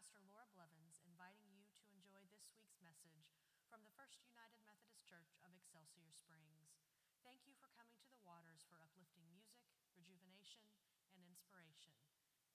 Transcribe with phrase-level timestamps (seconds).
[0.00, 3.36] Pastor Laura Blevins, inviting you to enjoy this week's message
[3.68, 6.72] from the First United Methodist Church of Excelsior Springs.
[7.20, 9.60] Thank you for coming to the waters for uplifting music,
[9.92, 10.64] rejuvenation,
[11.12, 11.92] and inspiration.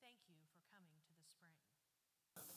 [0.01, 1.53] Thank you for coming to the spring.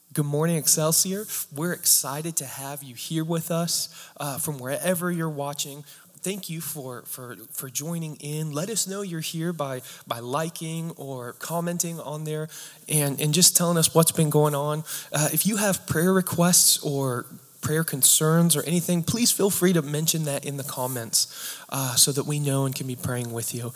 [0.09, 1.29] Good morning, Excelsior.
[1.53, 5.85] We're excited to have you here with us uh, from wherever you're watching.
[6.21, 8.51] Thank you for, for, for joining in.
[8.51, 12.49] Let us know you're here by, by liking or commenting on there
[12.89, 14.83] and, and just telling us what's been going on.
[15.13, 17.25] Uh, if you have prayer requests or
[17.61, 22.11] prayer concerns or anything, please feel free to mention that in the comments uh, so
[22.11, 23.71] that we know and can be praying with you.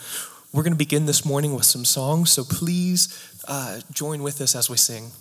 [0.51, 4.55] We're going to begin this morning with some songs, so please uh, join with us
[4.55, 5.11] as we sing.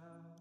[0.00, 0.31] shall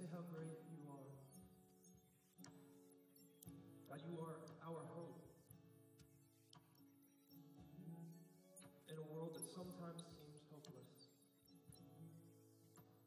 [0.00, 1.12] say how great you are.
[3.84, 5.20] God, you are our hope.
[8.88, 11.12] In a world that sometimes seems hopeless,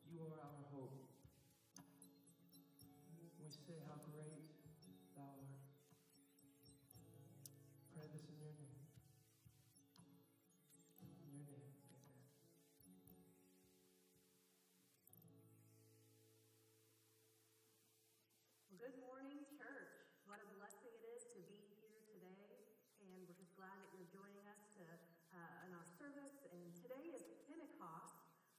[0.06, 0.94] you are our hope.
[3.42, 4.53] We say how great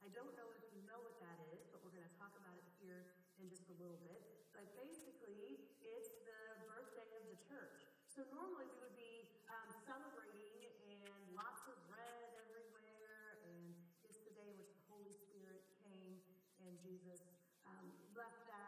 [0.05, 2.53] I don't know if you know what that is, but we're going to talk about
[2.53, 3.09] it here
[3.41, 4.21] in just a little bit.
[4.53, 7.89] But basically, it's the birthday of the church.
[8.05, 13.73] So normally we would be um, celebrating and lots of red everywhere, and
[14.05, 16.21] it's the day which the Holy Spirit came
[16.61, 17.25] and Jesus
[17.65, 18.64] um, left that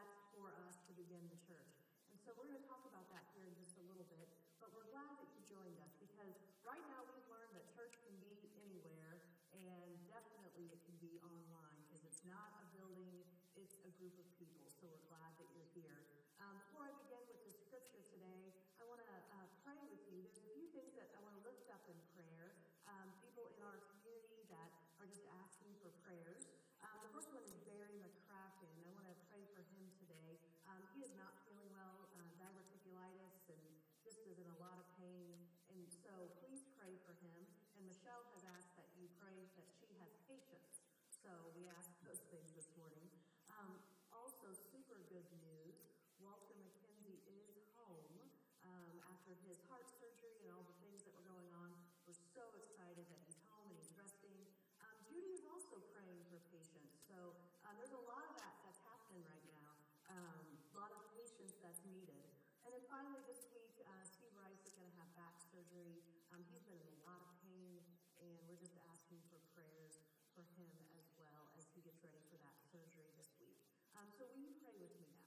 [11.26, 13.24] online because it's not a building,
[13.58, 14.66] it's a group of people.
[14.70, 15.98] So we're glad that you're here.
[16.38, 20.22] Um, before I begin with the scripture today, I want to uh, pray with you.
[20.22, 22.54] There's a few things that I want to lift up in prayer.
[22.86, 24.70] Um, people in our community that
[25.02, 26.46] are just asking for prayers.
[26.86, 28.70] Um, the first one is Barry McCracken.
[28.86, 30.38] I want to pray for him today.
[30.70, 33.66] Um, he is not feeling well, uh, diverticulitis, and
[34.06, 35.36] just is in a lot of pain.
[35.74, 37.40] And so please pray for him.
[37.76, 40.86] And Michelle has asked that you pray that she has patience.
[41.28, 43.04] So we ask those things this morning.
[43.52, 43.84] Um,
[44.16, 45.76] also, super good news.
[46.24, 48.32] Walter McKenzie is home
[48.64, 51.76] um, after his heart surgery and all the things that were going on.
[52.08, 54.40] We're so excited that he's home and he's resting.
[54.80, 56.96] Um, Judy is also praying for patience.
[57.12, 57.36] So
[57.68, 59.76] um, there's a lot of that that's happening right now.
[60.08, 62.24] Um, a lot of patience that's needed.
[62.64, 66.00] And then finally, this week, uh, Steve Rice is going to have back surgery.
[66.32, 67.84] Um, he's been in a lot of pain,
[68.16, 70.00] and we're just asking for prayers
[70.38, 73.58] for him as well as he gets ready for that surgery this week.
[73.98, 75.26] Um, so will you pray with me now?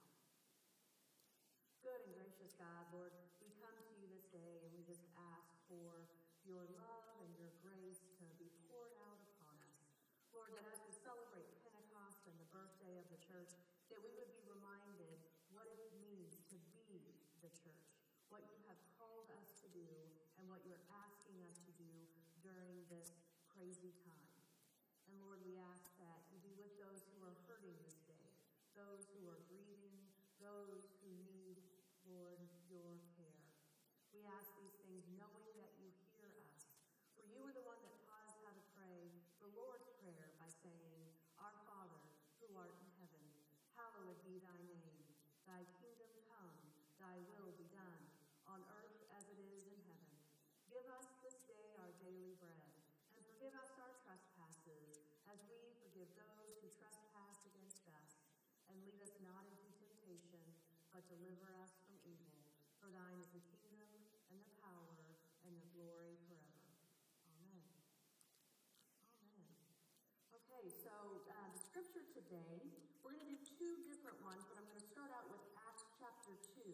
[1.90, 3.10] Good and gracious God, Lord,
[3.42, 5.02] we come to you this day and we just
[5.34, 6.06] ask for
[6.46, 9.90] your love and your grace to be poured out upon us.
[10.30, 13.58] Lord, that as we celebrate Pentecost and the birthday of the church,
[13.90, 15.18] that we would be reminded
[15.50, 17.10] what it means to be
[17.42, 17.90] the church,
[18.30, 19.90] what you have called us to do,
[20.38, 21.90] and what you're asking us to do
[22.38, 23.18] during this
[23.50, 24.30] crazy time.
[25.10, 28.30] And Lord, we ask that you be with those who are hurting this day,
[28.78, 29.98] those who are grieving,
[30.38, 30.88] those
[32.70, 33.50] your care.
[34.14, 36.70] We ask these things knowing that you hear us.
[37.18, 39.10] For you are the one that taught us how to pray
[39.42, 41.02] the Lord's Prayer by saying,
[41.42, 41.98] Our Father,
[42.38, 43.26] who art in heaven,
[43.74, 45.02] hallowed be thy name.
[45.50, 46.54] Thy kingdom come,
[47.02, 48.02] thy will be done,
[48.46, 50.14] on earth as it is in heaven.
[50.70, 52.70] Give us this day our daily bread,
[53.18, 58.22] and forgive us our trespasses, as we forgive those who trespass against us.
[58.70, 60.46] And lead us not into temptation,
[60.94, 61.79] but deliver us.
[62.80, 63.92] For thine is the kingdom,
[64.32, 64.96] and the power,
[65.44, 66.64] and the glory forever.
[67.28, 67.60] Amen.
[69.20, 69.52] Amen.
[70.32, 72.72] Okay, so uh, the scripture today,
[73.04, 75.84] we're going to do two different ones, but I'm going to start out with Acts
[76.00, 76.64] chapter 2,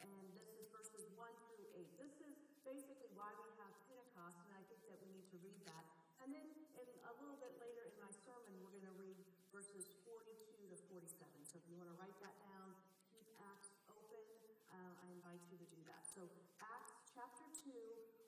[0.00, 2.00] and this is verses 1 through 8.
[2.00, 5.60] This is basically why we have Pentecost, and I think that we need to read
[5.68, 5.84] that.
[6.24, 9.20] And then in, a little bit later in my sermon, we're going to read
[9.52, 11.04] verses 42 to 47.
[11.44, 12.72] So if you want to write that down,
[13.12, 14.24] keep Acts open.
[14.68, 16.08] Uh, I invite you to do that.
[16.08, 16.24] So
[16.56, 17.68] Acts chapter 2,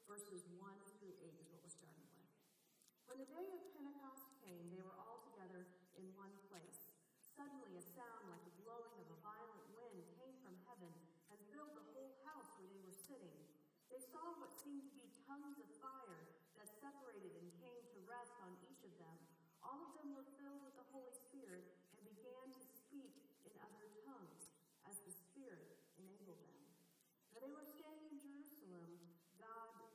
[0.04, 0.60] verses 1
[1.00, 2.28] through 8 is what we're starting with.
[3.08, 5.64] When the day of Pentecost came, they were all together
[5.96, 6.92] in one place.
[7.24, 10.92] Suddenly, a sound like the blowing of a violent wind came from heaven
[11.32, 13.48] and filled the whole house where they were sitting.
[13.88, 16.28] They saw what seemed to be tongues of fire
[16.60, 19.16] that separated and came to rest on each of them.
[19.64, 21.64] All of them were filled with the Holy Spirit
[21.96, 24.52] and began to speak in other tongues
[24.84, 26.60] as the Spirit enabled them.
[27.40, 29.00] Now they were staying in Jerusalem,
[29.38, 29.86] God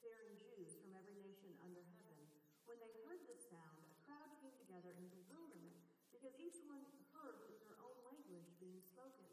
[0.00, 2.18] fearing Jews from every nation under heaven.
[2.64, 5.78] When they heard this sound, a crowd came together in bewilderment
[6.18, 6.82] because each one
[7.14, 9.30] heard in their own language being spoken.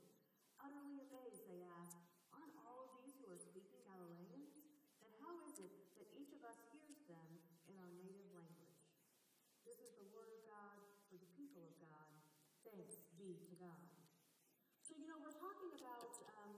[0.61, 1.97] Utterly amazed, they asked,
[2.29, 4.53] Aren't all of these who are speaking Galileans?
[5.01, 8.85] And how is it that each of us hears them in our native language?
[9.65, 10.77] This is the word of God
[11.09, 12.05] for the people of God.
[12.61, 13.89] Thanks be to God.
[14.85, 16.53] So, you know, we're talking about um,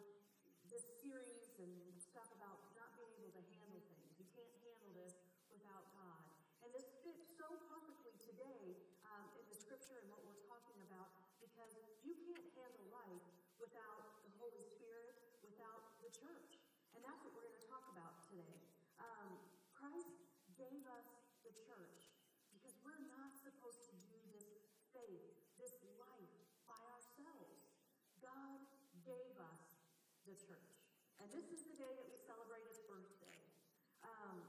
[0.67, 1.71] this series and
[2.03, 4.11] stuff about not being able to handle things.
[4.19, 6.19] You can't handle this without God.
[6.67, 8.75] And this fits so perfectly today
[9.07, 11.09] um, in the scripture and what we're talking about
[11.39, 13.25] because you can't handle life
[13.57, 16.55] without the Holy Spirit, without the church.
[16.95, 18.63] And that's what we're going to talk about today.
[18.95, 19.35] Um,
[19.75, 20.23] Christ
[20.55, 21.07] gave us
[21.43, 22.15] the church
[22.55, 24.47] because we're not supposed to do this
[24.95, 26.31] faith, this life
[26.63, 27.59] by ourselves.
[28.23, 28.63] God
[29.03, 29.83] gave us
[30.23, 30.79] the church.
[31.19, 33.43] And this is the day that we celebrate his birthday.
[34.07, 34.47] Um,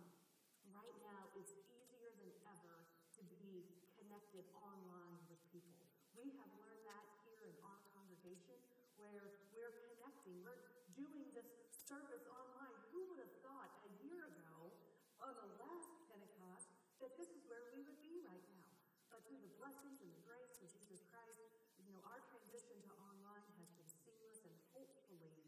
[0.71, 2.87] right now, it's easier than ever
[3.19, 3.67] to be
[3.99, 5.91] connected online with people.
[6.15, 8.63] We have learned that here in our congregation
[8.95, 10.39] where we're connecting.
[10.47, 11.47] We're doing this
[11.87, 12.75] service online.
[12.91, 14.75] Who would have thought a year ago
[15.23, 18.67] on the last Pentecost that this is where we would be right now?
[19.15, 21.39] But through the blessings and the grace of Jesus Christ,
[21.79, 25.39] you know, our transition to online has been seamless and hopefully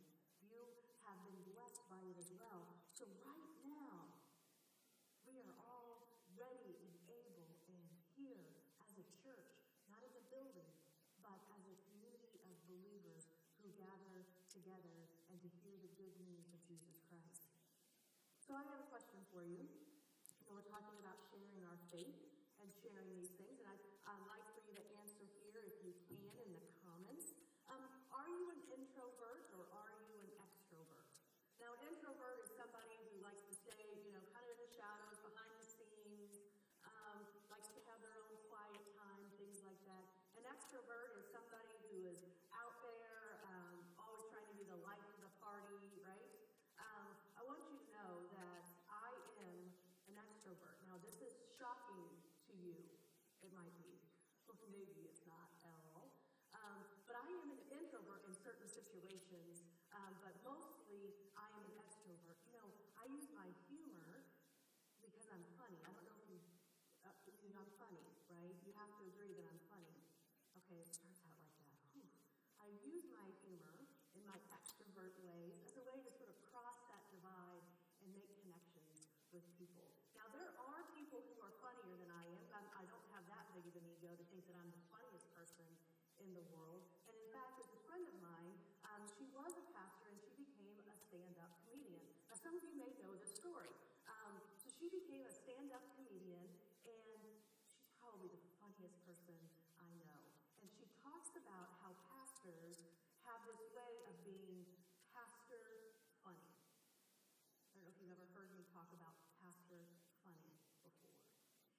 [0.47, 0.63] you
[1.03, 2.79] have been blessed by it as well.
[2.95, 4.07] So right now,
[5.27, 7.85] we are all ready and able and
[8.15, 8.55] here
[8.87, 9.59] as a church,
[9.91, 10.71] not as a building,
[11.19, 13.27] but as a community of believers
[13.61, 17.49] who gather together to hear the good news of Jesus Christ.
[18.45, 19.65] So I have a question for you.
[20.45, 22.21] So we're talking about sharing our faith
[22.61, 25.97] and sharing these things, and I'd um, like for you to answer here, if you
[26.13, 27.33] can, in the comments.
[27.73, 31.09] Um, are you an introvert or are you an extrovert?
[31.57, 34.71] Now, an introvert is somebody who likes to stay, you know, kind of in the
[34.77, 36.41] shadows, behind the scenes,
[36.85, 40.05] um, likes to have their own quiet time, things like that.
[40.37, 42.21] An extrovert is somebody who is
[42.57, 46.33] out there, um, always trying to be the life of the party, right?
[46.81, 49.11] Um, I want you to know that I
[49.45, 49.61] am
[50.09, 50.81] an extrovert.
[50.89, 52.09] Now, this is shocking
[52.49, 52.75] to you.
[53.45, 54.01] It might be.
[54.49, 56.09] Well, maybe it's not at all.
[56.57, 61.77] Um, but I am an introvert in certain situations, um, but mostly I am an
[61.77, 62.41] extrovert.
[62.49, 64.25] You know, I use my humor
[65.05, 65.77] because I'm funny.
[65.85, 66.41] I don't know if you,
[67.05, 67.13] uh,
[67.45, 68.01] you know, I'm funny,
[68.33, 68.57] right?
[68.65, 69.93] You have to agree that I'm funny.
[70.65, 71.77] Okay, it starts out like that.
[71.93, 72.09] Whew.
[72.65, 73.77] I use my humor
[74.17, 77.65] in my extrovert ways as a way to sort of cross that divide
[78.01, 79.85] and make connections with people.
[80.17, 82.43] Now, there are people who are funnier than I am.
[82.57, 83.21] I'm, I don't have
[84.01, 85.69] ego to think that I'm the funniest person
[86.25, 86.89] in the world.
[87.05, 88.57] And in fact, there's a friend of mine,
[88.89, 92.01] um, she was a pastor and she became a stand up comedian.
[92.33, 93.69] Now, some of you may know this story.
[94.09, 96.49] Um, so she became a stand up comedian,
[96.89, 97.45] and she's
[98.01, 99.37] probably the funniest person
[99.77, 100.17] I know.
[100.65, 102.81] And she talks about how pastors
[103.29, 104.65] have this way of being
[105.13, 105.93] pastor
[106.25, 106.49] funny.
[107.69, 109.13] I don't know if you've ever heard me talk about
[109.45, 109.85] pastor
[110.25, 111.21] funny before.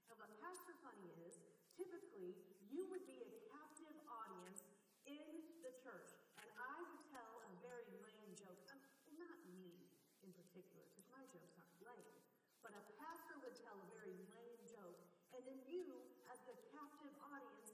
[0.05, 1.41] And what pastor funny is,
[1.75, 2.37] typically
[2.69, 4.63] you would be a captive audience
[5.03, 8.59] in the church, and I would tell a very lame joke.
[8.71, 8.79] Um,
[9.09, 9.75] well, not me
[10.21, 12.15] in particular, because my jokes aren't lame,
[12.61, 15.01] but a pastor would tell a very lame joke,
[15.33, 15.83] and then you,
[16.29, 17.73] as the captive audience,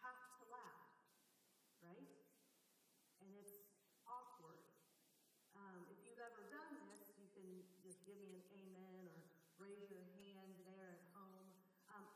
[0.00, 0.82] have to laugh,
[1.84, 2.08] right?
[3.20, 3.62] And it's
[4.08, 4.58] awkward.
[5.54, 7.46] Um, if you've ever done this, you can
[7.84, 9.20] just give me an amen or
[9.60, 11.46] raise your hand there at home.
[11.92, 12.08] Um,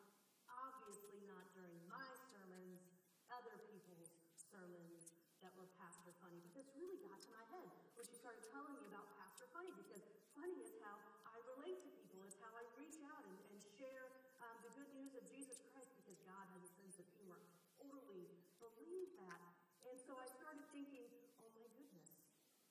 [0.48, 2.80] obviously, not during my sermons,
[3.28, 4.08] other people's
[4.48, 5.12] sermons
[5.44, 6.40] that were pastor funny.
[6.40, 9.70] But this really got to my head when she started telling me about pastor funny
[9.78, 10.02] because
[10.34, 12.26] funny is how I relate to people.
[12.26, 14.10] It's how I reach out and, and share
[14.42, 17.38] um, the good news of Jesus Christ because God has a sense of humor.
[17.78, 18.26] Totally
[18.58, 19.38] believe that.
[19.86, 21.06] And so I started thinking,
[21.38, 22.18] oh my goodness,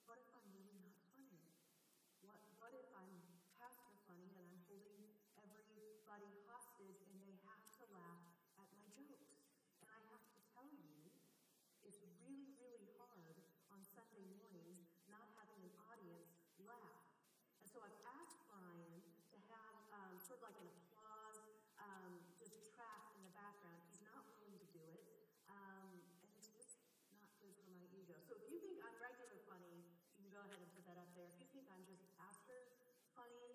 [0.04, 1.40] what if I'm really not funny?
[2.20, 3.16] What, what if I'm
[3.56, 5.08] pastor funny and I'm holding
[5.40, 8.28] everybody hostage and they have to laugh
[8.60, 9.40] at my jokes?
[9.80, 11.00] And I have to tell you,
[11.88, 16.36] it's really, really hard on Sunday mornings not having an audience
[16.68, 17.08] laugh.
[17.64, 19.00] And so I've asked Brian
[19.32, 21.40] to have um, sort of like an applause,
[21.80, 23.80] um, just track in the background.
[23.88, 25.08] He's not willing to do it.
[25.48, 25.96] Um,
[26.28, 26.76] and it's just
[27.16, 28.20] not good for my ego.
[28.28, 29.88] So if you think I'm regular funny,
[30.20, 31.32] you can go ahead and put that up there.
[31.32, 32.76] If you think I'm just pastor
[33.16, 33.48] funny,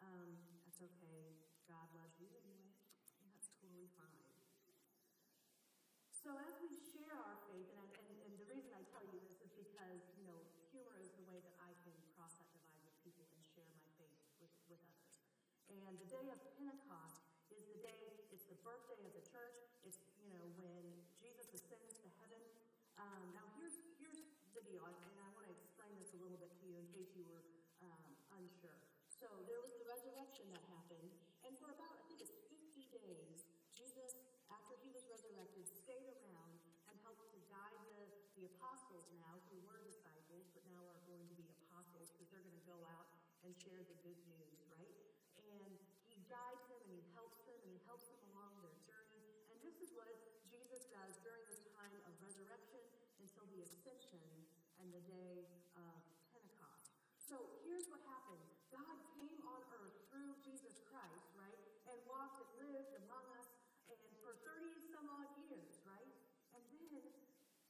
[0.00, 1.36] um, that's okay.
[1.68, 2.72] God loves you anyway.
[3.20, 4.22] And that's totally fine.
[6.22, 9.18] So as we share our faith, and, I, and, and the reason I tell you
[9.26, 10.38] this is because, you know,
[10.70, 13.82] humor is the way that I can cross that divide with people and share my
[13.98, 15.02] faith with, with others.
[15.92, 17.20] And the day of Pentecost
[17.52, 18.00] is the day,
[18.32, 19.60] it's the birthday of the church.
[19.84, 20.88] It's, you know, when
[21.20, 22.40] Jesus ascends to heaven.
[22.96, 24.16] Um, now here's, here's
[24.56, 27.12] the deal, and I want to explain this a little bit to you in case
[27.12, 27.44] you were
[27.84, 28.08] um,
[28.40, 28.80] unsure.
[29.12, 31.12] So there was the resurrection that happened,
[31.44, 32.32] and for about, I think it's
[32.72, 33.44] 50 days,
[33.76, 34.16] Jesus,
[34.48, 36.56] after he was resurrected, stayed around
[36.88, 38.08] and helped to guide the,
[38.40, 42.48] the apostles now, who were disciples, but now are going to be apostles because they're
[42.48, 43.12] going to go out
[43.44, 44.61] and share the good news,
[46.32, 49.20] guides them and he helps them and he helps them along their journey.
[49.52, 50.08] And this is what
[50.48, 52.80] Jesus does during the time of resurrection
[53.20, 54.24] until the ascension
[54.80, 55.44] and the day
[55.76, 56.00] of
[56.32, 56.96] Pentecost.
[57.20, 57.36] So
[57.68, 58.40] here's what happened
[58.72, 61.60] God came on earth through Jesus Christ, right?
[61.92, 63.52] And walked and lived among us
[63.92, 66.16] and for 30 some odd years, right?
[66.56, 67.04] And then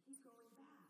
[0.06, 0.86] he's going back.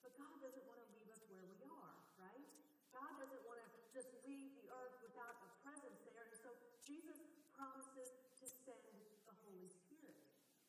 [0.00, 2.48] But God doesn't want to leave us where we are, right?
[2.88, 6.24] God doesn't want to just leave the earth without a presence there.
[6.32, 7.18] And so Jesus
[7.50, 8.94] promises to send
[9.26, 10.22] the Holy Spirit,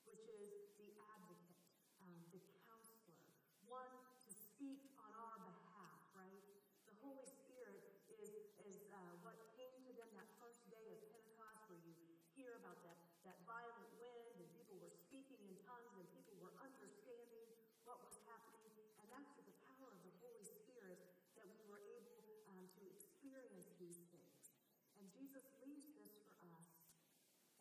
[0.09, 1.61] which is the advocate,
[2.01, 3.21] um, the counselor,
[3.69, 3.93] one
[4.25, 6.41] to speak on our behalf, right?
[6.89, 8.33] The Holy Spirit is,
[8.65, 11.93] is uh, what came to them that first day of Pentecost, where you
[12.33, 16.57] hear about that, that violent wind, and people were speaking in tongues, and people were
[16.57, 17.45] understanding
[17.85, 18.73] what was happening.
[19.05, 20.97] And that's through the power of the Holy Spirit
[21.37, 24.57] that we were able um, to experience these things.
[24.97, 26.73] And Jesus leaves this for us,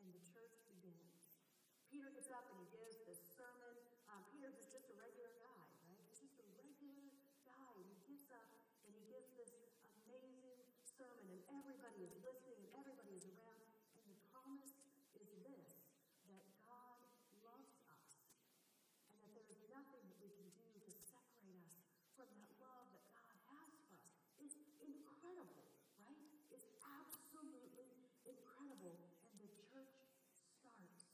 [0.01, 1.21] and the church begins.
[1.97, 3.73] Peter gets up and he gives this sermon.
[4.13, 5.97] Um, Peter is just a regular guy, right?
[6.05, 7.09] He's just a regular
[7.49, 7.73] guy.
[7.73, 8.53] And he gets up
[8.85, 9.57] and he gives this
[10.05, 13.65] amazing sermon, and everybody is listening and everybody is around.
[13.97, 14.77] And the promise
[15.17, 15.89] is this
[16.29, 17.01] that God
[17.41, 18.13] loves us
[19.09, 21.81] and that there is nothing that we can do to separate us
[22.13, 24.21] from that love that God has for us.
[24.37, 25.65] It's incredible,
[25.97, 26.29] right?
[26.53, 27.89] It's absolutely
[28.29, 29.01] incredible.
[29.33, 29.97] And the church
[30.61, 31.07] starts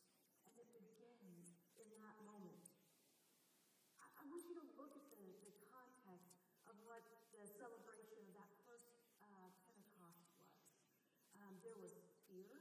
[0.73, 2.64] and it begins in that moment.
[4.01, 6.35] I, I want you to look at the, the context
[6.66, 7.03] of what
[7.35, 8.90] the celebration of that first
[9.23, 10.51] uh, Pentecost was.
[11.38, 11.97] Um, there was
[12.29, 12.53] fear,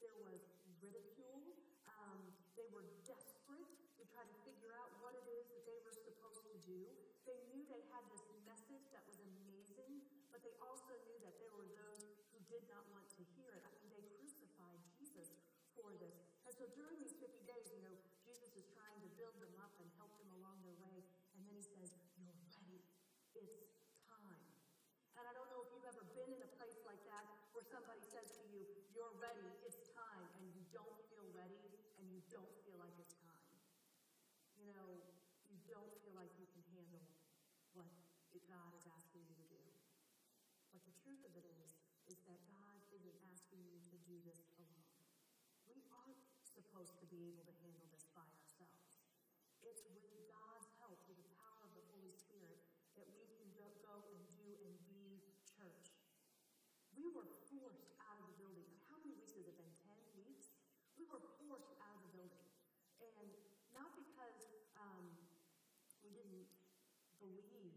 [0.00, 0.40] there was
[0.80, 5.78] ridicule, um, they were desperate to try to figure out what it is that they
[5.84, 6.80] were supposed to do.
[7.28, 11.52] They knew they had this message that was amazing, but they also knew that there
[11.56, 13.62] were those who did not want to hear it.
[13.64, 15.32] I mean, they crucified Jesus
[15.76, 16.16] for this.
[16.44, 19.72] And so during these 50 days, you know, Jesus is trying to build them up
[19.80, 21.04] and help them along their way.
[21.36, 22.80] And then he says, You're ready.
[23.36, 23.60] It's
[24.08, 24.42] time.
[25.18, 27.24] And I don't know if you've ever been in a place like that
[27.54, 31.62] where somebody says to you, You're ready, it's time, and you don't feel ready
[32.02, 33.54] and you don't feel like it's time.
[34.58, 34.90] You know,
[35.46, 37.06] you don't feel like you can handle
[37.70, 37.86] what
[38.50, 39.62] God is asking you to do.
[40.74, 41.78] But the truth of it is,
[42.10, 44.84] is that God isn't asking you to do this alone.
[45.64, 48.84] We aren't supposed to be able to handle this by ourselves.
[49.64, 52.60] It's with God's help, with the power of the Holy Spirit,
[53.00, 55.94] that we can go, go and do and be church.
[56.94, 58.68] We were forced out of the building.
[58.92, 59.72] How many weeks has it been?
[59.82, 60.52] Ten weeks?
[61.00, 62.46] We were forced out of the building.
[63.18, 63.30] And
[63.72, 64.38] not because
[64.78, 65.16] um,
[66.04, 66.46] we didn't
[67.18, 67.74] believe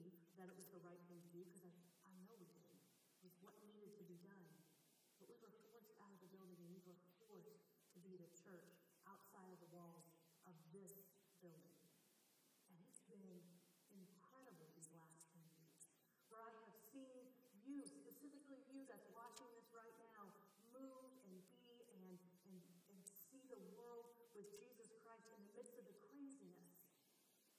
[0.47, 1.75] that it was the right thing to do, because I,
[2.07, 2.79] I know we did.
[3.19, 4.47] It was what needed to be done.
[5.19, 8.31] But we were forced out of the building and we were forced to be the
[8.31, 10.07] church outside of the walls
[10.47, 11.03] of this
[11.43, 11.75] building.
[12.71, 13.43] And it's been
[13.91, 15.91] incredible these last 10 weeks,
[16.31, 17.27] where I have seen
[17.67, 20.31] you, specifically you that's watching this right now,
[20.71, 22.15] move and be and,
[22.47, 22.57] and,
[22.93, 26.71] and see the world with Jesus Christ in the midst of the craziness.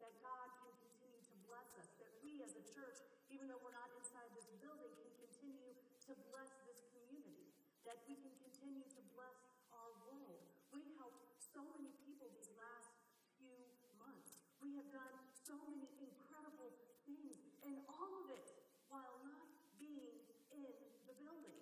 [0.01, 3.03] That God can continue to bless us, that we as a church,
[3.35, 5.74] even though we're not inside this building, can continue
[6.09, 7.53] to bless this community,
[7.85, 10.40] that we can continue to bless our world.
[10.73, 12.97] We helped so many people these last
[13.37, 13.53] few
[14.01, 14.40] months.
[14.64, 16.73] We have done so many incredible
[17.05, 18.49] things, and all of it
[18.88, 20.16] while not being
[20.49, 20.64] in
[21.05, 21.61] the building.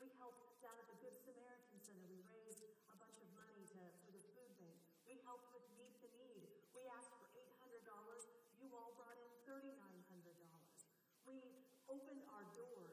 [0.00, 2.08] We helped down at the Good Samaritan Center.
[2.08, 4.80] We raised a bunch of money to, for the food bank.
[5.04, 6.48] We helped with Meet the Need.
[6.72, 7.84] We asked for $800.
[8.64, 9.76] You all brought in $3,900.
[11.28, 11.36] We
[11.84, 12.85] opened our doors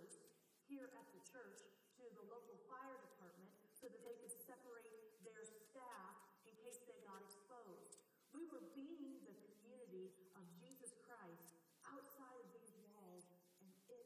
[1.33, 1.65] church
[1.97, 6.13] to the local fire department so that they could separate their staff
[6.45, 7.97] in case they got exposed.
[8.37, 11.57] We were being the community of Jesus Christ
[11.89, 13.25] outside of these walls,
[13.65, 14.05] and it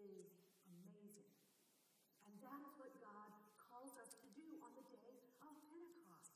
[0.00, 0.32] is
[0.64, 1.28] amazing.
[2.24, 3.28] And that is what God
[3.68, 5.12] calls us to do on the day
[5.44, 6.32] of Pentecost,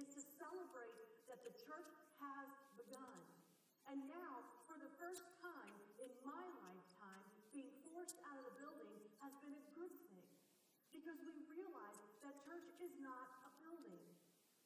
[0.00, 1.92] is to celebrate that the church
[2.24, 2.48] has
[2.80, 3.20] begun.
[3.84, 8.96] And now, for the first time in my lifetime, being forced out of the building
[9.22, 10.28] has been a good thing.
[11.04, 14.00] Because we realize that church is not a building.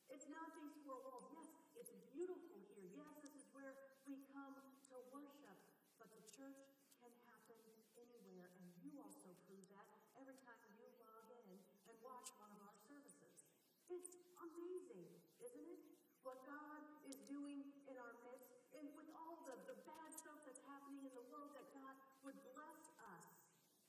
[0.06, 1.26] It's not these four walls.
[1.34, 2.86] Yes, it's beautiful here.
[2.94, 3.74] Yes, this is where
[4.06, 4.54] we come
[4.86, 5.58] to worship.
[5.98, 6.62] But the church
[7.02, 7.58] can happen
[7.98, 8.54] anywhere.
[8.54, 9.82] And you also prove that
[10.14, 11.58] every time you log in
[11.90, 13.50] and watch one of our services.
[13.90, 15.10] It's amazing,
[15.42, 15.82] isn't it?
[16.22, 20.62] What God is doing in our midst, and with all the, the bad stuff that's
[20.70, 23.26] happening in the world, that God would bless us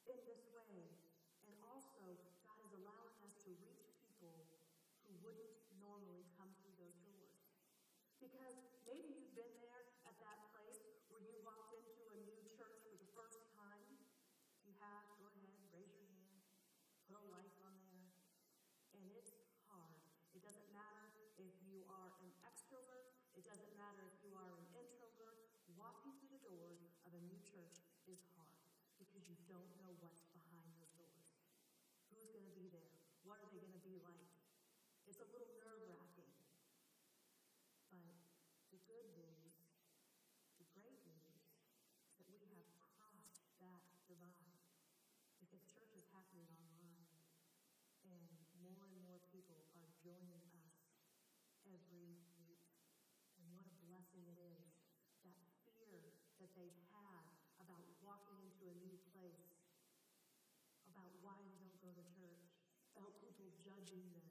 [0.09, 0.97] in this way.
[1.45, 4.45] And also, God is allowing us to reach people
[5.09, 7.33] who wouldn't normally come through those doors.
[8.21, 12.77] Because maybe you've been there at that place where you walked into a new church
[12.85, 13.83] for the first time.
[14.55, 16.39] If you have, go ahead, raise your hand,
[17.09, 18.13] put a like on there.
[18.95, 19.33] And it's
[19.67, 19.97] hard.
[20.37, 21.09] It doesn't matter
[21.41, 25.49] if you are an extrovert, it doesn't matter if you are an introvert.
[25.79, 28.59] Walking through the doors of a new church is hard
[28.99, 31.23] because you don't know what's behind those doors.
[32.11, 32.99] Who's going to be there?
[33.29, 34.33] What are they going to be like?
[35.05, 36.33] It's a little nerve wracking.
[37.93, 38.25] But
[38.73, 39.53] the good news,
[40.57, 41.45] the great news,
[42.17, 44.65] is that we have crossed that divide.
[45.37, 47.05] Because church is happening online.
[48.01, 48.33] And
[48.65, 50.73] more and more people are joining us
[51.69, 52.65] every week.
[53.37, 54.73] And what a blessing it is.
[55.21, 55.37] That
[55.69, 57.29] fear that they've had
[57.61, 59.53] about walking into a new place,
[60.89, 62.48] about why they don't go to church,
[62.99, 64.27] about people judging them,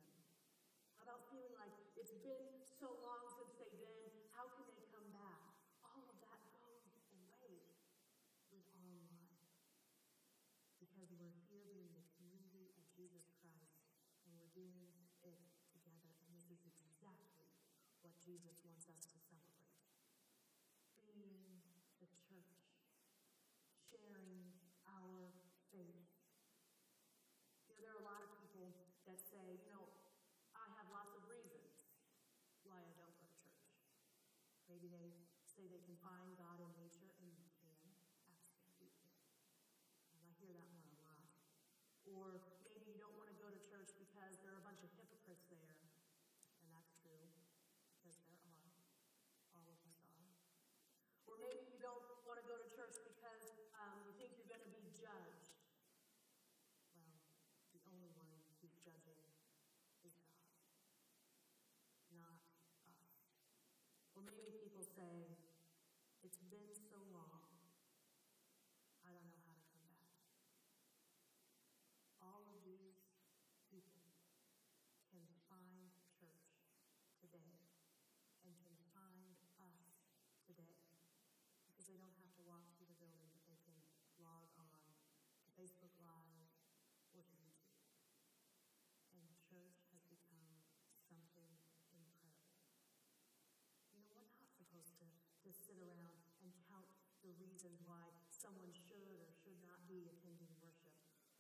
[1.00, 5.40] about feeling like it's been so long since they've been, how can they come back?
[5.81, 7.64] All of that goes away
[8.52, 9.33] with online.
[10.76, 13.81] Because we're here being the community of Jesus Christ,
[14.28, 14.92] and we're doing it
[15.72, 16.12] together.
[16.28, 17.48] And this is exactly
[18.04, 19.81] what Jesus wants us to celebrate.
[21.09, 21.57] Being
[22.04, 22.68] the church,
[23.88, 24.52] sharing
[24.85, 25.33] our
[25.72, 26.04] faith.
[27.64, 28.76] You know, there are a lot of people
[29.09, 29.88] that say, you know,
[30.52, 31.81] I have lots of reasons
[32.68, 33.72] why I don't go to church.
[34.68, 35.16] Maybe they
[35.48, 37.74] say they can find God in nature, and you can,
[38.62, 39.12] absolutely.
[40.14, 41.26] I hear that one a lot.
[42.08, 44.90] Or maybe you don't want to go to church because there are a bunch of
[44.96, 45.74] hypocrites there,
[46.62, 47.26] and that's true,
[47.98, 48.70] because there are.
[49.58, 50.30] All of us are.
[51.26, 54.64] Or maybe you don't want to go to church because um, you think you're going
[54.64, 55.52] to be judged.
[56.94, 57.18] Well,
[57.74, 58.30] the only one
[58.62, 59.18] who's judging
[60.06, 60.46] is God,
[62.22, 62.40] not
[62.87, 63.02] us.
[64.14, 65.47] Or maybe people say,
[66.29, 67.41] It's been so long,
[69.01, 70.12] I don't know how to come back.
[72.21, 73.01] All of these
[73.73, 74.12] people
[75.09, 75.88] can find
[76.21, 76.53] church
[77.17, 77.64] today
[78.45, 80.05] and can find us
[80.45, 80.77] today
[81.64, 83.81] because they don't have to walk through the building, but they can
[84.21, 86.53] log on to Facebook Live
[87.17, 87.88] or to YouTube.
[89.17, 90.61] And church has become
[91.09, 91.57] something
[91.97, 92.53] incredible.
[93.97, 96.87] You know, we're not supposed to, to sit around and count
[97.26, 100.93] the reasons why someone should or should not be attending worship.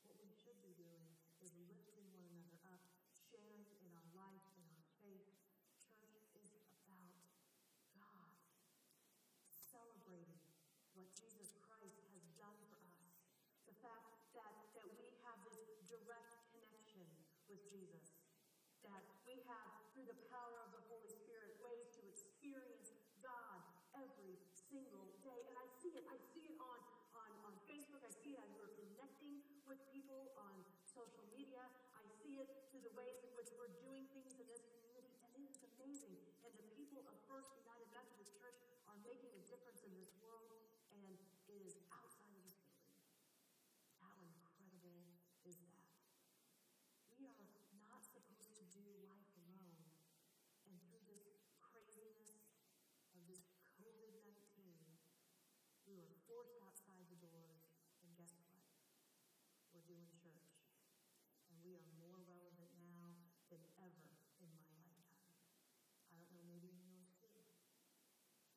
[0.08, 1.04] What we should be doing
[1.44, 2.80] is lifting one another up,
[3.28, 5.28] sharing in our life, in our faith.
[5.76, 6.56] Church is
[6.88, 7.12] about
[7.92, 8.32] God,
[9.52, 10.40] celebrating
[10.96, 13.20] what Jesus Christ has done for us.
[13.68, 17.04] The fact that, that we have this direct connection
[17.52, 18.16] with Jesus.
[18.84, 23.60] That we have, through the power of the Holy Spirit, ways to experience God
[23.92, 25.40] every single day.
[25.48, 26.04] And I see it.
[26.08, 26.78] I see it on,
[27.16, 28.04] on, on Facebook.
[28.04, 30.56] I see it as we're connecting with people on
[30.88, 31.60] social media.
[31.92, 35.12] I see it through the ways in which we're doing things in this community.
[35.20, 36.16] And it is amazing.
[36.40, 38.56] And the people of First United Methodist Church
[38.88, 40.56] are making a difference in this world.
[40.96, 41.20] And
[41.52, 42.96] it is outside of this building.
[44.00, 45.84] How incredible is that?
[47.12, 47.44] We are
[47.76, 49.84] not supposed to do life alone.
[50.64, 52.40] And through this craziness
[53.12, 53.44] of this
[53.76, 54.32] COVID 19,
[55.84, 57.68] we were forced outside the doors,
[58.00, 58.48] and guess what?
[59.88, 60.52] We're doing church.
[61.48, 63.08] And we are more relevant now
[63.48, 64.04] than ever
[64.36, 65.40] in my lifetime.
[66.12, 67.32] I don't know, maybe in yours too.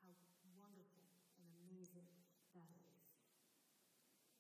[0.04, 0.12] How
[0.60, 1.08] wonderful
[1.40, 2.12] and amazing
[2.52, 3.00] that is.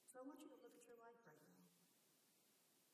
[0.04, 1.64] So I want you to look at your life right now.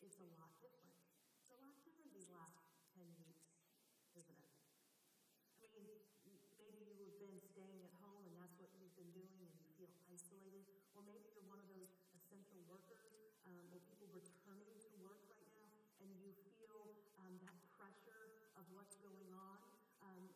[0.06, 0.94] It's a lot different.
[1.42, 3.50] It's a lot different these last 10 weeks,
[4.14, 4.54] isn't it?
[5.58, 6.06] I mean,
[6.62, 9.74] maybe you have been staying at home and that's what you've been doing and you
[9.74, 10.70] feel isolated.
[10.94, 15.48] Or maybe you're one of those essential workers um, or people returning to work right
[15.56, 15.72] now
[16.04, 16.94] and you feel
[17.24, 19.58] um, that pressure of what's going on.
[20.04, 20.30] Um,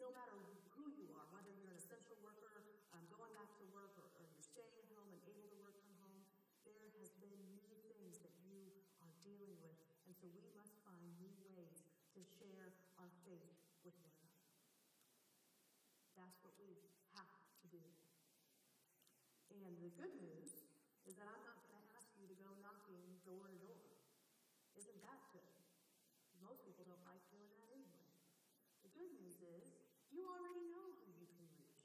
[0.00, 0.34] no matter
[0.74, 4.24] who you are, whether you're an essential worker, um, going back to work, or, or
[4.30, 6.22] you're staying at home and able to work from home,
[6.64, 7.66] there has been new
[7.98, 8.62] things that you
[9.02, 9.78] are dealing with.
[10.06, 11.84] And so we must find new ways
[12.14, 14.42] to share our faith with one another.
[16.18, 16.74] That's what we
[17.14, 17.30] have
[17.62, 17.82] to do.
[19.52, 20.62] And the good news
[21.06, 22.52] is that I'm not going to ask you to go
[22.88, 23.84] knocking door to door.
[24.72, 25.52] Isn't that good?
[26.40, 28.08] Most people don't like doing that anyway.
[28.80, 29.76] The good news is
[30.08, 31.84] you already know who you can reach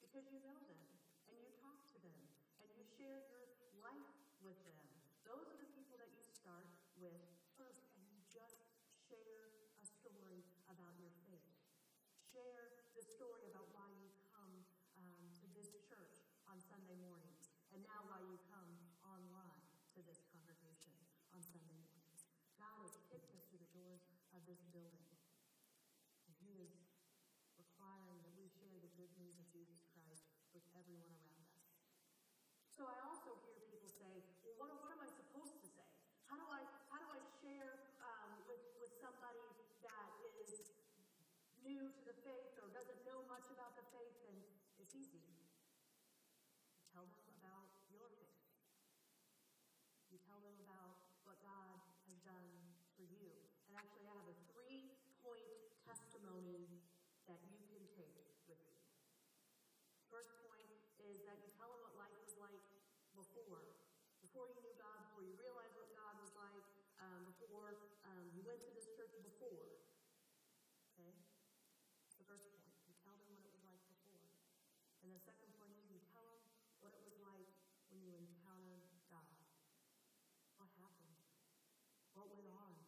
[0.00, 0.80] because you know them
[1.28, 2.20] and you talk to them
[2.64, 3.44] and you share your
[3.84, 4.80] life with them.
[5.28, 6.64] Those are the people that you start
[6.96, 7.20] with
[7.60, 8.64] first and you just
[8.96, 9.44] share
[9.76, 10.40] a story
[10.72, 11.52] about your faith.
[12.32, 14.64] Share the story about why you come
[14.96, 18.72] um, to this church on Sunday mornings and now why you come
[19.04, 19.70] online
[20.00, 20.96] to this congregation
[21.34, 22.24] on Sunday mornings.
[22.56, 25.04] God has kicked us through the doors of this building.
[26.24, 26.72] And He is
[27.58, 30.24] requiring that we share the good news of Jesus Christ
[30.54, 31.68] with everyone around us.
[32.80, 34.24] So I also hear people say,
[34.56, 35.84] what, what am I supposed to say?
[36.24, 39.44] How do I, how do I share um, with, with somebody
[39.84, 40.08] that
[40.40, 40.64] is
[41.60, 44.16] new to the faith or doesn't know much about the faith?
[44.32, 44.40] And
[44.80, 45.20] it's easy.
[45.20, 45.44] You
[46.88, 48.48] tell them about your faith.
[50.08, 52.48] You tell them about what God has done
[52.96, 53.28] for you.
[53.68, 55.52] And actually, I have a three point
[55.84, 56.80] testimony
[57.28, 58.80] that you can take with you.
[60.08, 60.64] First point
[61.04, 62.64] is that you tell them what life was like
[63.14, 63.62] before.
[64.22, 65.00] Before you knew God,
[69.40, 71.24] before you realized what God was like,
[72.28, 74.20] um, before um, you went to this church before.
[75.00, 76.44] And the second point is you tell them
[76.84, 77.48] what it was like
[77.88, 79.32] when you encountered God.
[80.60, 81.16] What happened?
[82.12, 82.84] What went on?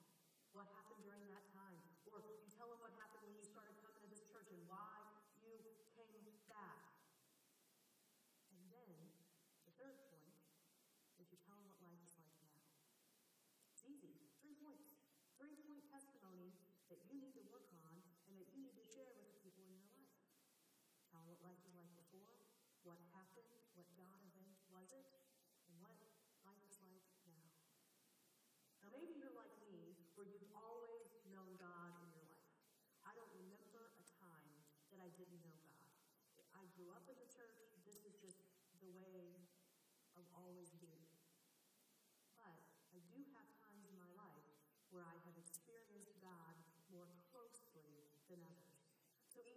[0.52, 1.80] What happened during that time?
[2.12, 5.08] Or you tell them what happened when you started coming to this church and why
[5.40, 5.56] you
[5.96, 6.20] came
[6.52, 6.84] back.
[8.52, 8.92] And then
[9.64, 10.28] the third point
[11.16, 12.60] is you tell them what life is like now.
[13.72, 14.20] It's easy.
[14.44, 14.92] Three points.
[15.42, 16.54] Three point testimony
[16.86, 17.98] that you need to work on
[18.30, 20.14] and that you need to share with the people in your life.
[21.10, 22.46] Tell them what life like before,
[22.86, 25.02] what happened, what God event was it,
[25.66, 25.98] and what
[26.46, 27.50] life is like now.
[28.86, 32.54] Now, maybe you're like me, where you've always known God in your life.
[33.02, 34.54] I don't remember a time
[34.94, 35.90] that I didn't know God.
[36.54, 37.66] I grew up in the church.
[37.82, 38.38] This is just
[38.78, 39.42] the way
[40.14, 41.10] of always being.
[42.38, 42.62] But
[42.94, 44.46] I do have times in my life
[44.92, 46.54] where I have experienced God
[46.92, 48.72] more closely than others.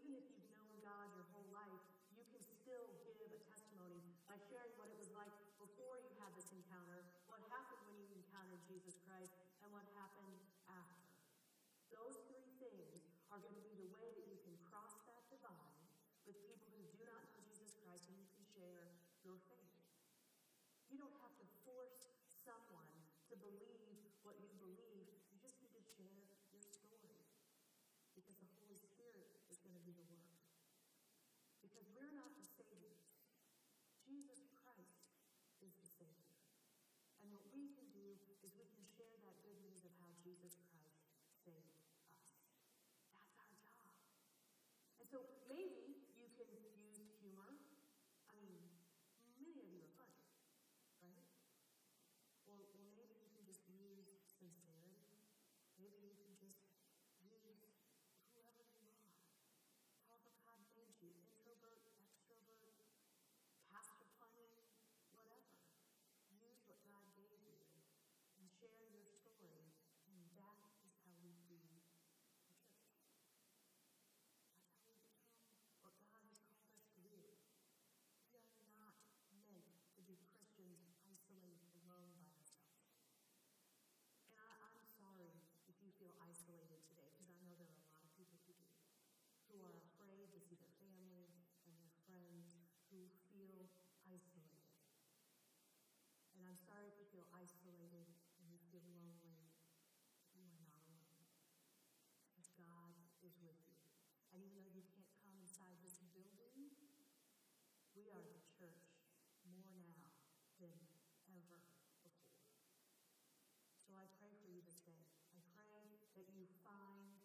[0.05, 1.81] So even if you've known God your whole life,
[2.13, 6.29] you can still give a testimony by sharing what it was like before you had
[6.37, 9.33] this encounter, what happened when you encountered Jesus Christ,
[9.65, 10.37] and what happened
[10.69, 11.09] after.
[11.89, 13.01] Those three things
[13.33, 15.73] are going to be the way that you can cross that divide
[16.29, 18.93] with people who do not know Jesus Christ and you can share
[19.25, 19.73] your faith.
[20.93, 22.13] You don't have to force
[22.45, 22.93] someone
[23.33, 25.09] to believe what you believe.
[25.33, 26.13] You just need to share
[26.53, 27.17] your story.
[28.13, 30.33] Because the Holy Spirit is going to do the work.
[31.61, 33.05] Because we're not the Saviors.
[34.05, 35.09] Jesus Christ
[35.61, 36.33] is the Savior.
[37.21, 40.55] And what we can do is we can share that good news of how Jesus
[40.71, 41.03] Christ
[41.43, 41.99] saved us.
[43.11, 43.91] That's our job.
[45.03, 45.19] And so
[45.51, 46.47] maybe you can
[46.79, 47.59] use humor.
[48.31, 48.63] I mean,
[49.35, 50.23] many of you are funny,
[51.03, 51.27] right?
[52.47, 55.19] Or, or maybe you can just use sincerity.
[55.75, 56.63] Maybe you can just
[57.19, 57.67] use
[58.31, 59.11] whoever you are.
[60.07, 62.79] However God made you, introvert, extrovert,
[63.67, 64.63] pastor punny,
[65.11, 65.59] whatever.
[66.31, 67.59] Use what God gave you
[68.39, 69.71] and share your story,
[70.11, 72.19] and that is how we do the church.
[74.35, 75.39] That's how we become
[75.79, 77.39] what God has called us to do.
[78.29, 78.99] We are not
[79.31, 79.63] meant
[79.95, 82.83] to be Christians isolated alone by ourselves.
[84.29, 85.31] And I, I'm sorry
[85.71, 88.53] if you feel isolated today, because I know there are a lot of people who
[88.59, 88.67] do,
[89.49, 91.31] who are afraid to see their family
[91.65, 92.59] and their friends,
[92.91, 93.71] who feel
[94.03, 94.67] isolated.
[96.35, 98.09] And I'm sorry if you feel isolated
[98.41, 99.45] and you feel lonely.
[100.33, 101.13] You are not alone.
[102.57, 103.53] God is with you.
[104.33, 106.73] And even though you can't come inside this building,
[107.93, 108.97] we are the church
[109.47, 110.11] more now
[110.59, 110.75] than
[111.29, 111.61] ever
[112.03, 112.19] before.
[113.85, 115.05] So I pray for you this day.
[115.31, 117.21] I pray that you find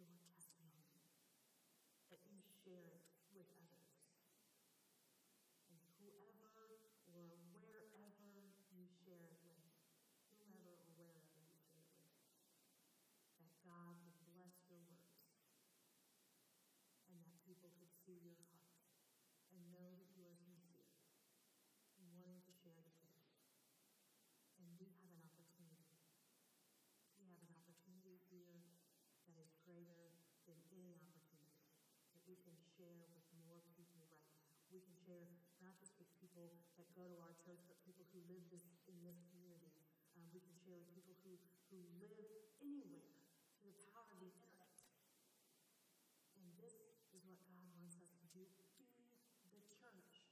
[0.00, 1.04] your testimony,
[2.08, 3.94] that you share it with others.
[5.70, 6.74] And whoever
[7.06, 9.62] or wherever you share it with,
[10.34, 12.10] whomever or wherever you share it with,
[13.38, 15.30] that God would bless your words
[17.06, 18.74] and that see your heart
[19.54, 20.90] and know that you are sincere
[22.02, 23.22] in wanting to share the faith.
[24.58, 25.94] And we have an opportunity.
[27.22, 28.66] We have an opportunity here
[29.30, 30.10] that is greater
[30.42, 31.70] than any opportunity
[32.10, 34.58] that we can share with more people right now.
[34.74, 35.30] We can share
[35.62, 36.50] not just with people
[36.82, 39.70] that go to our church, but people who live this, in this community.
[40.18, 41.38] Um, we can share with people who,
[41.70, 42.18] who live
[42.58, 43.22] anywhere
[43.62, 44.74] through the power of the internet.
[46.42, 46.74] And this
[47.14, 47.79] is what God wants
[48.48, 48.64] to
[49.52, 50.24] the church.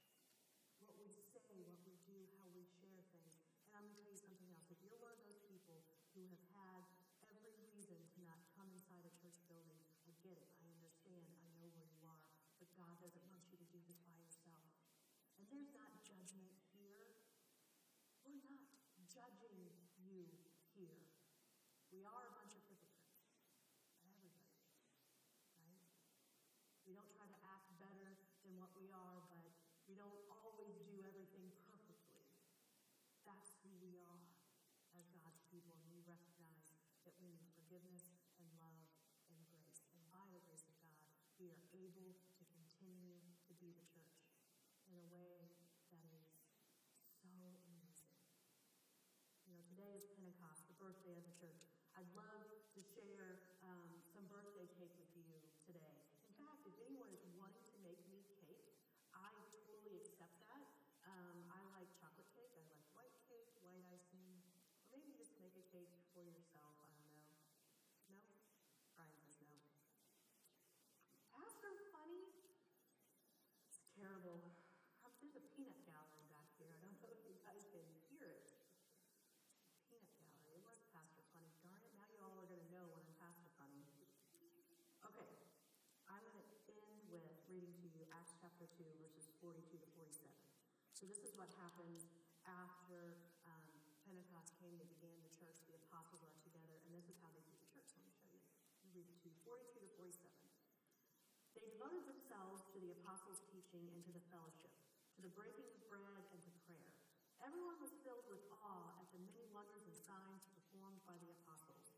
[0.81, 3.37] What we say, what we do, how we share things.
[3.69, 4.65] And I'm going to tell you something else.
[4.73, 5.85] If you're one of those people
[6.17, 6.81] who have had
[7.29, 9.77] every reason to not come inside a church building,
[10.09, 10.49] I get it.
[10.57, 11.29] I understand.
[11.45, 12.25] I know where you are.
[12.57, 14.73] But God doesn't want you to do this by yourself.
[15.37, 17.15] And there's not judgment here.
[18.25, 18.67] We're not
[19.07, 19.69] judging
[20.01, 20.27] you
[20.75, 21.07] here.
[21.93, 23.31] We are a bunch of hypocrites.
[24.03, 24.83] But everybody is,
[25.55, 25.81] right?
[26.83, 29.49] We don't try to act better than what we are, but
[29.89, 32.21] we don't always do everything perfectly.
[33.25, 34.29] That's who we are
[34.93, 38.05] as God's people, and we recognize that we need forgiveness
[38.37, 38.85] and love
[39.33, 39.81] and grace.
[39.97, 41.01] And by the grace of God,
[41.41, 43.17] we are able to continue
[43.49, 44.21] to be the church
[44.85, 45.97] in a way that is so
[47.25, 47.81] amazing.
[49.49, 51.65] You know, today is Pentecost, the birthday of the church.
[51.97, 52.45] I'd love
[52.77, 55.25] to share um, some birthday cake with you
[55.65, 55.97] today.
[56.29, 58.69] In fact, if anyone is wanting to make me cake,
[59.11, 59.33] I
[59.67, 60.63] totally accept that.
[61.03, 64.55] Um, I like chocolate cake, I like white cake, white icing, or
[64.93, 66.71] maybe just make a cake for yourself.
[66.79, 67.27] I don't know.
[68.07, 68.19] No?
[68.95, 69.59] Brian says no.
[71.35, 72.29] Pastor, funny.
[87.59, 90.31] Reading to you Acts chapter 2, verses 42 to 47.
[90.95, 92.07] So this is what happened
[92.47, 93.67] after um,
[94.07, 94.79] Pentecost came.
[94.79, 95.59] They began the church.
[95.67, 97.91] The apostles are together, and this is how they do the church.
[97.99, 98.39] Let me show you.
[98.95, 100.23] Read to you 42 to 47.
[101.51, 104.71] They devoted themselves to the apostles' teaching and to the fellowship,
[105.19, 106.95] to the breaking of bread and to prayer.
[107.43, 111.91] Everyone was filled with awe at the many wonders and signs performed by the apostles.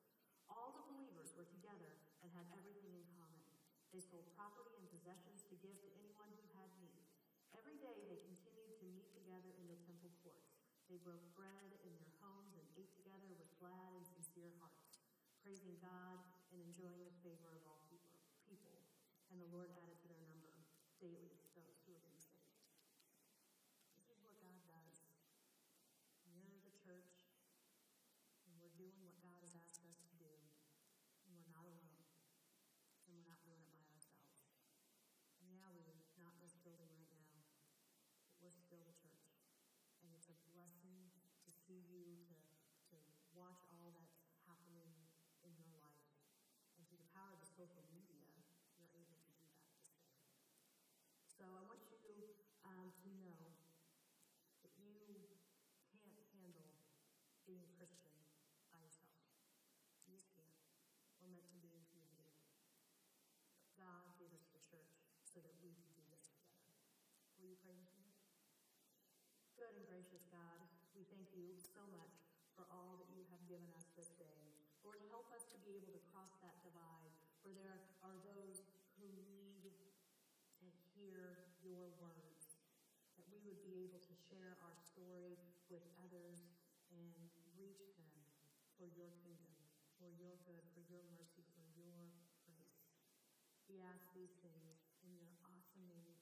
[0.50, 3.46] All the believers were together and had everything in common.
[3.92, 7.04] They sold property and possessions to give to anyone who had need.
[7.52, 10.56] Every day they continued to meet together in the temple courts.
[10.88, 15.04] They broke bread in their homes and ate together with glad and sincere hearts,
[15.44, 18.16] praising God and enjoying the favor of all people.
[18.48, 18.80] people.
[19.32, 20.52] And the Lord added to their number
[21.00, 22.62] daily those who were being saved.
[23.98, 25.02] This is what God does.
[26.30, 27.26] We're the church,
[28.46, 30.30] and we're doing what God has asked us to do,
[31.26, 32.06] and we're not alone,
[33.08, 34.46] and we're not doing it by ourselves.
[35.42, 37.34] And yeah, we're not in this building right now,
[38.38, 39.26] but we're still the church.
[40.06, 41.02] And it's a blessing
[41.72, 42.04] to you,
[42.92, 44.92] to, to watch all that's happening
[45.48, 46.04] in your life.
[46.76, 48.28] And through the power of the social media,
[48.76, 49.88] you're able to do that this day.
[51.32, 52.36] So I want you
[52.68, 53.56] um, to know
[54.68, 55.00] that you
[56.04, 56.76] can't handle
[57.48, 58.20] being Christian
[58.68, 59.16] by yourself.
[60.04, 60.60] You just can't.
[61.24, 62.36] We're meant to be in community.
[63.80, 64.92] God gave us the church
[65.24, 66.68] so that we can do this together.
[67.40, 68.12] Will you pray with me?
[69.56, 70.71] Good and gracious God,
[71.02, 72.14] we thank you so much
[72.54, 74.38] for all that you have given us this day.
[74.86, 77.10] Lord, help us to be able to cross that divide,
[77.42, 78.62] for there are those
[79.02, 79.66] who need
[80.62, 82.54] to hear your words,
[83.18, 85.42] that we would be able to share our story
[85.74, 86.54] with others
[86.94, 87.02] and
[87.58, 88.22] reach them
[88.78, 89.58] for your kingdom,
[89.98, 92.14] for your good, for your mercy, for your
[92.46, 92.78] grace.
[93.66, 96.21] We ask these things in your awesome name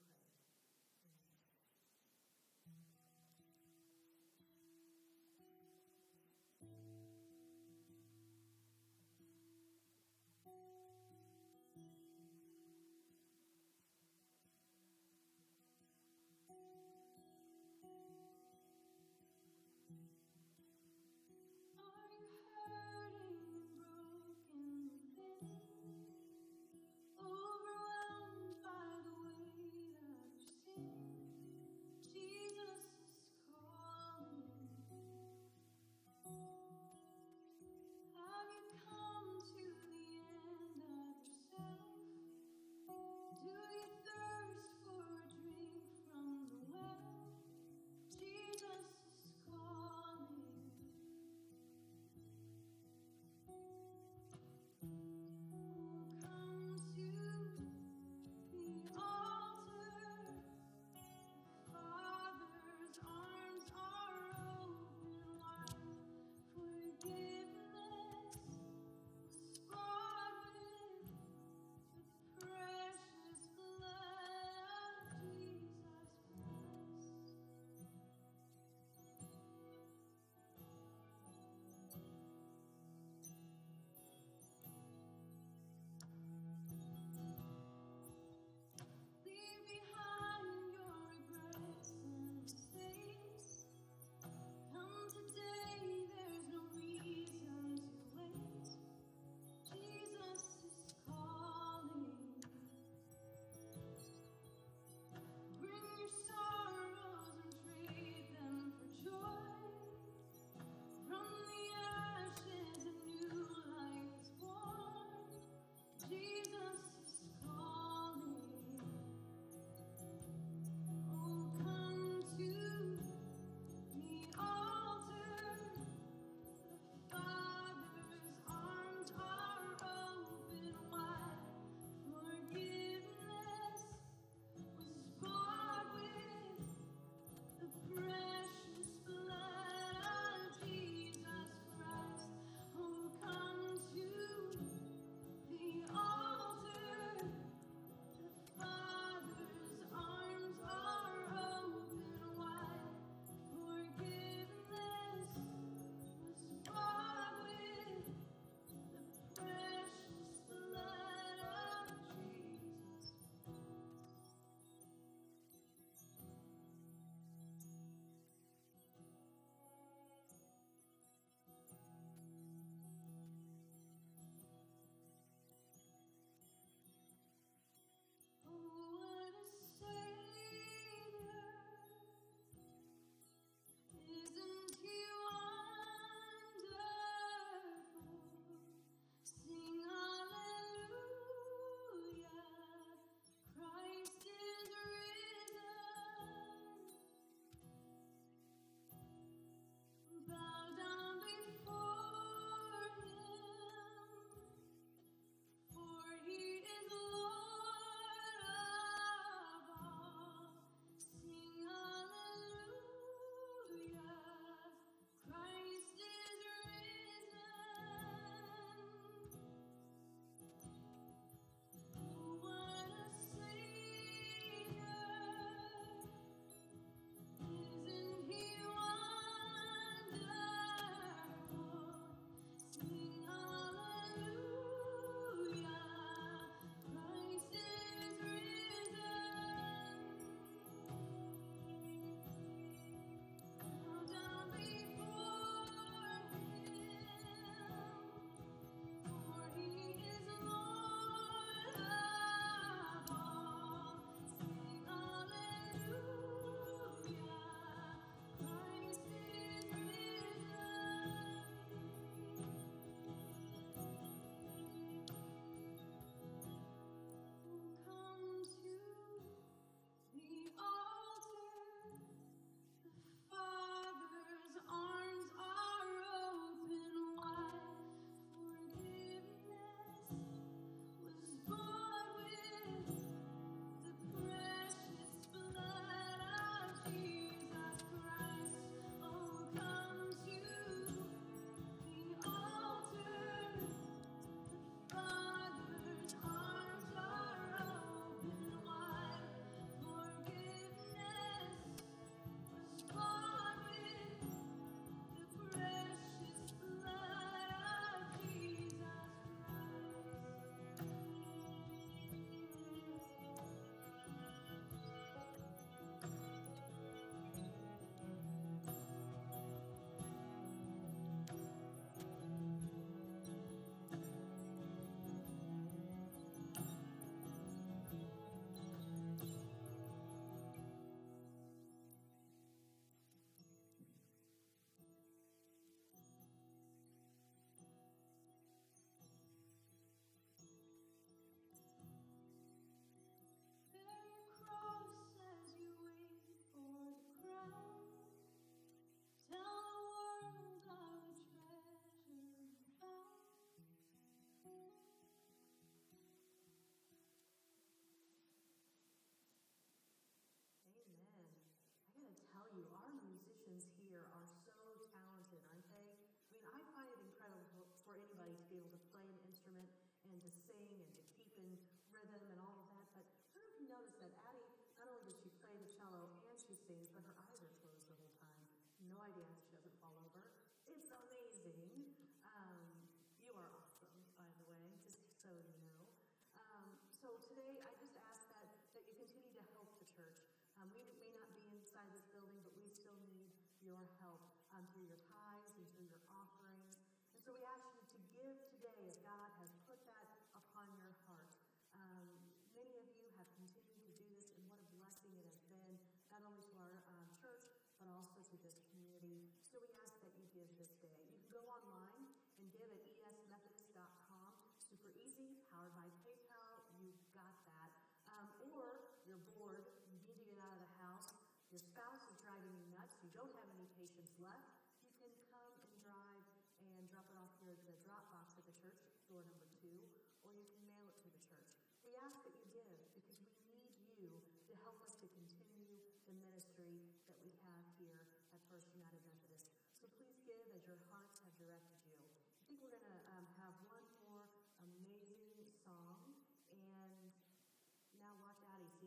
[379.00, 380.28] no idea if she doesn't fall over.
[380.68, 381.88] It's amazing.
[382.20, 382.68] Um,
[383.16, 385.88] you are awesome, by the way, just so you know.
[386.36, 390.20] Um, so today, I just ask that, that you continue to help the church.
[390.60, 393.32] Um, we may not be inside this building, but we still need
[393.64, 393.99] your help.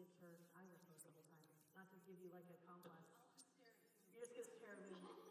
[0.04, 1.48] leave church, I was the whole time.
[1.80, 3.08] Not to give you like a complex.
[4.12, 5.23] You're just going to stare me.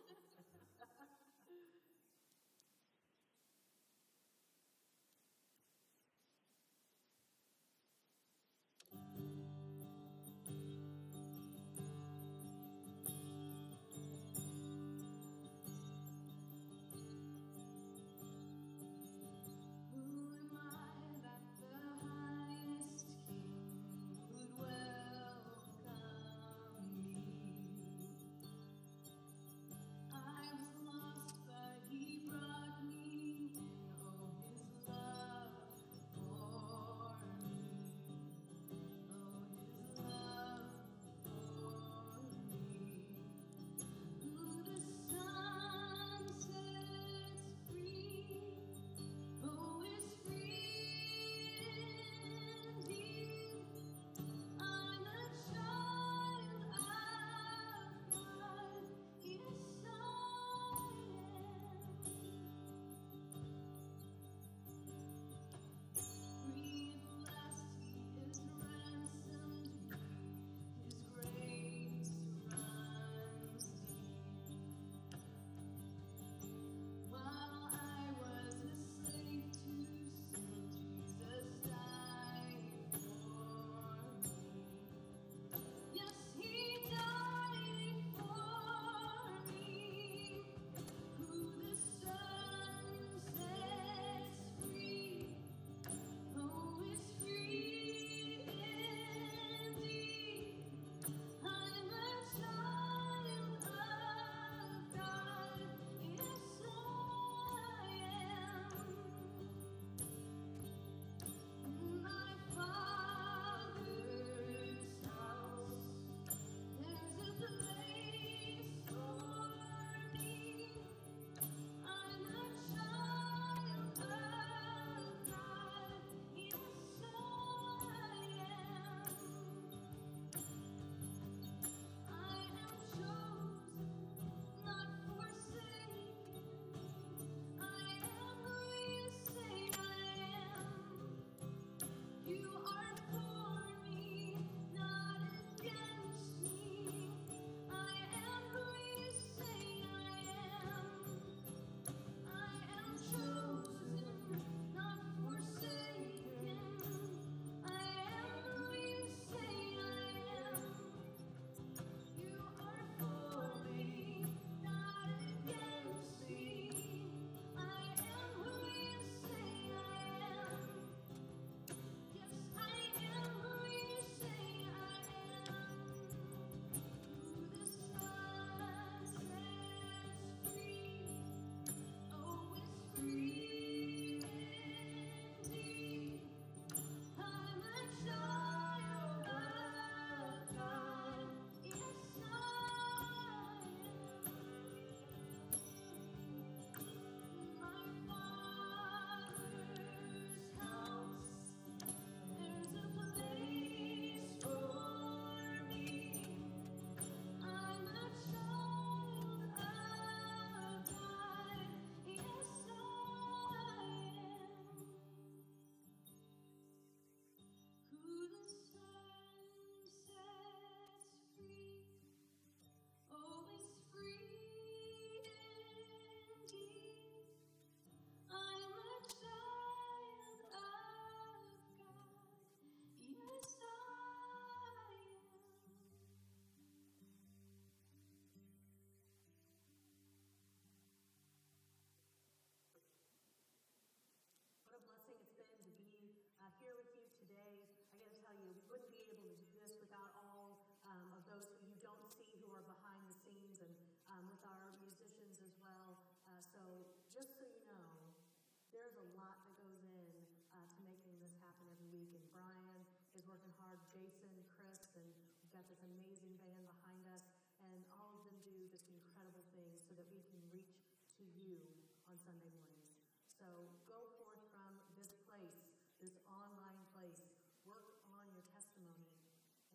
[263.93, 265.05] Jason, Chris, and
[265.45, 267.29] we've got this amazing band behind us.
[267.61, 270.81] And all of them do just incredible things so that we can reach
[271.21, 271.61] to you
[272.09, 272.97] on Sunday mornings.
[273.37, 275.61] So go forth from this place,
[276.01, 277.21] this online place,
[277.69, 279.13] work on your testimony,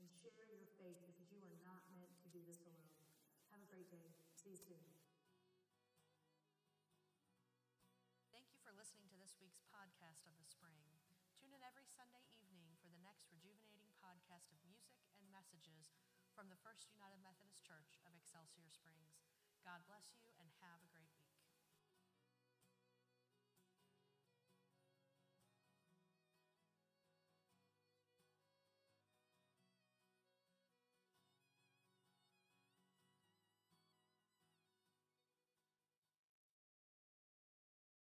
[0.01, 2.89] and share your faith because you are not meant to do this alone.
[3.53, 4.09] Have a great day.
[4.33, 4.81] See you soon.
[8.33, 10.81] Thank you for listening to this week's podcast of the spring.
[11.37, 13.76] Tune in every Sunday evening for the next rejuvenating
[14.07, 15.91] podcast of music and messages
[16.31, 19.19] from the First United Methodist Church of Excelsior Springs.
[19.67, 20.96] God bless you and have a great